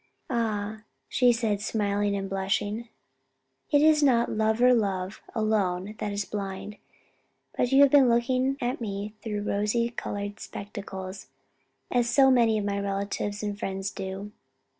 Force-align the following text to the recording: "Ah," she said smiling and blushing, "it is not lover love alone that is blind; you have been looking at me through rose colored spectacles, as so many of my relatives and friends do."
"Ah," 0.31 0.81
she 1.07 1.31
said 1.31 1.61
smiling 1.61 2.15
and 2.15 2.27
blushing, 2.27 2.89
"it 3.69 3.83
is 3.83 4.01
not 4.01 4.31
lover 4.31 4.73
love 4.73 5.21
alone 5.35 5.93
that 5.99 6.11
is 6.11 6.25
blind; 6.25 6.77
you 7.59 7.81
have 7.83 7.91
been 7.91 8.09
looking 8.09 8.57
at 8.59 8.81
me 8.81 9.13
through 9.21 9.43
rose 9.43 9.75
colored 9.97 10.39
spectacles, 10.39 11.27
as 11.91 12.09
so 12.09 12.31
many 12.31 12.57
of 12.57 12.65
my 12.65 12.79
relatives 12.79 13.43
and 13.43 13.59
friends 13.59 13.91
do." 13.91 14.31